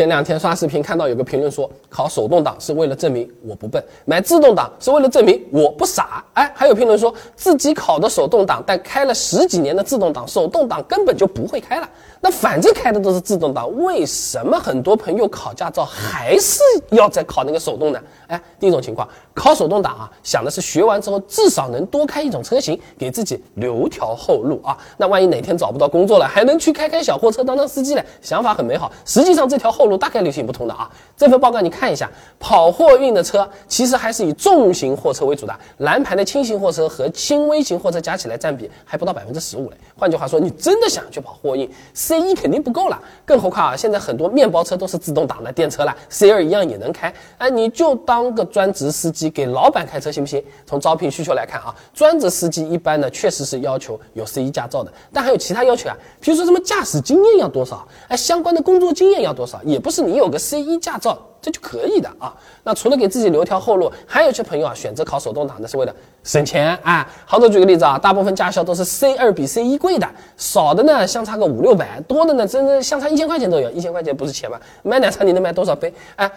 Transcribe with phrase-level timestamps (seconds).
[0.00, 6.24] 前两天刷视频看到有个评论说，考手动挡是为了证明我不笨，买自动挡是为了证明我不傻。
[6.32, 11.88] 哎，还有评论说自己考的手动挡，但开了十几年的自动挡，手动挡根本就不会开了。
[12.22, 16.62] 那反正开的都是自动挡，为什么很多朋友考驾照还是
[16.92, 18.00] 要再考那个手动呢？
[18.28, 24.74] 哎，第一种情况，考手动挡啊，想的是学完之后至少能多开一种车型，给自己留条后路啊。
[24.96, 28.90] 那万一哪天找不到工作了，还能去开开小货车当当司机嘞，想法很美好。
[29.04, 30.90] 实际上这条后路大概率行不通的啊。
[31.16, 39.76] 这份报告你看一下，跑货运的车其实还是以重型货车为主的，蓝牌的轻型货车和轻微型货车加起来占比还不到百分之十五嘞。
[39.96, 47.12] 换句话说，你真的想去跑货运？C 一肯定不够了，更何况啊，现在很多面包车都是自动挡的电车了，C 二一样也能开。
[47.38, 50.42] 哎，你就当个专职司机给老板开车行不行？
[50.66, 61.18] 从招聘需求来看啊，专职司机一般呢确实是要求有 C 一驾照的，但还有其他要求啊，比如说什么驾驶经验要多少，哎，相关的工作经验要多少，也不是你有个 C 一驾照。
[61.42, 62.36] 这就可以的啊。
[62.64, 67.08] 那除了给自己留条后路，还有些朋友啊，选择考手动挡的是为了省钱啊。
[67.24, 73.70] 好多举个例子啊，大部分驾校都是 C 二比 C 一贵的，少的呢相差个五六百，多的呢真的相差一千块钱都有。
[73.70, 74.60] 一千块钱不是钱吗？
[74.82, 75.90] 买奶茶你能买多少杯？
[76.16, 76.30] 哎。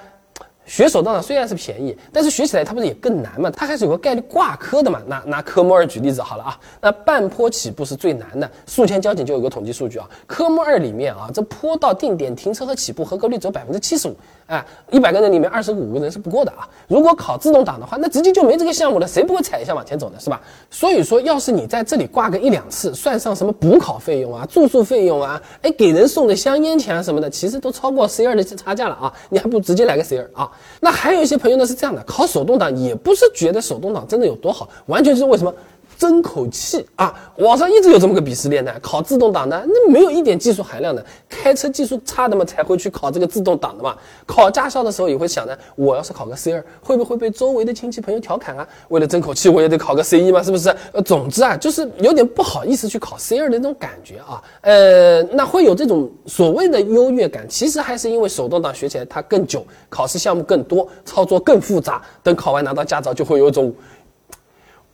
[0.65, 3.51] 学手动挡虽然是便宜，但是学起来它不是也更难吗？
[3.51, 5.01] 它还是有个概率挂科的嘛。
[5.07, 8.49] 拿拿科目二举例子好了啊，那半坡起步是最难的。
[8.65, 14.15] 宿迁交警就有个统计数据啊，科目二里面啊，这坡道定点停车和起步合格率只有百分之七十五，
[14.47, 16.67] 哎，一百个人里面二十五个人是不过的啊。
[16.87, 20.19] 如果考自动挡的话，那直接就没这个项目了，谁不会踩一下往前走呢？
[20.19, 20.41] 是吧？
[20.69, 29.13] 所以说，要是你在这里挂个一两次，算上什么补考费用啊、住宿费用啊，哎，给人送的香烟钱啊什么的，其实都超过 C 二的差价了啊。
[29.29, 30.51] 你还不如直接来个 C 二啊。
[30.81, 35.53] 那还有一些朋友呢是这样的，考手动挡也不是觉得手动挡真的有多好，完全是为什么？
[36.03, 37.15] 争口气啊！
[37.37, 43.95] 网上一直有这么个鄙视链的，考自动挡的那没有一点技术含量的，开车技术差的嘛才会去考这个自动挡的嘛。
[44.25, 48.67] 考驾校的时候也会想着，我要是考个 C 二，会不会被周围的亲戚朋友调侃啊？
[48.89, 50.75] 为了争口气，我也得考个 C 一嘛，是不是？
[50.91, 54.43] 呃，总之啊，就是有点不好意思去考 C 二的那种感觉啊。
[54.59, 63.73] 呃，那会有这种所谓的优越感，其实还是因为手动挡学起来它更久，考试项目更多，操作更复杂，等考完拿到驾照就会有一种。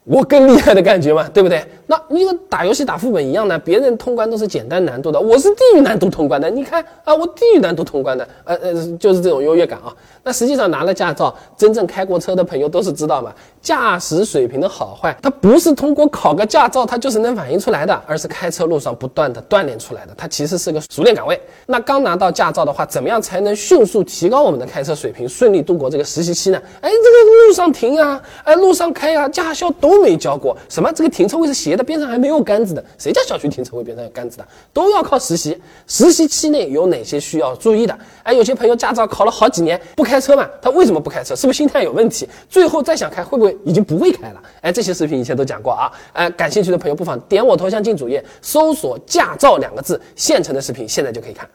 [0.05, 1.63] 我更厉害的感觉嘛，对不对？
[1.85, 6.49] 那你和打游戏打副本一样的，别人通关都是简单难度的，我是地狱难度通关的。
[6.49, 9.93] 你看啊，我地狱难度通关的，呃呃，就是这种优越感啊。
[10.23, 20.13] 那实际上拿了驾照，真正开过车的朋友都是知道嘛，驾驶水平的好坏，它不是通过考个驾照它就是能反映出来的，而是开车路上不断的锻炼出来的。
[20.17, 21.39] 它其实是个熟练岗位。
[21.65, 26.61] 那刚拿到驾照的话，怎么样才能迅速提高我们的开车水平，顺利度过这个实习期呢？
[26.81, 30.57] 哎，这个路上停啊，哎，路上开啊，驾校都没教过。
[30.67, 30.91] 什么？
[30.91, 34.45] 这个停车位是斜的，边上还没有杆子的，谁家小区停车位边上有杆子的？
[34.73, 35.57] 都要靠实习。
[35.87, 37.97] 实习期内有哪些需要注意的？
[38.23, 40.09] 哎，有些朋友驾照考了好几年不。
[40.09, 41.35] 开车嘛，他为什么不开车？
[41.35, 42.27] 是不是心态有问题？
[42.49, 44.41] 最后再想开，会不会已经不会开了？
[44.61, 45.91] 哎，这些视频以前都讲过啊。
[46.13, 51.47] 哎，感兴趣的朋友不妨点我头像进主页，搜索“驾照”两个字，现成的视频现在就可以看。